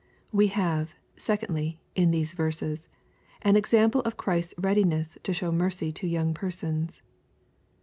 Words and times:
We 0.31 0.47
have, 0.47 0.95
secondly, 1.15 1.79
in 1.93 2.09
these 2.09 2.33
verses, 2.33 2.87
an 3.43 3.53
eccample 3.53 4.01
of 4.01 4.17
Christ 4.17 4.53
s 4.57 4.63
readiness 4.63 5.19
to 5.21 5.31
show 5.31 5.51
mercy 5.51 5.91
to 5.91 6.07
young 6.07 6.33
persons. 6.33 7.03